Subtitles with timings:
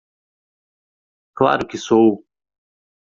[1.39, 2.09] Claro que sou!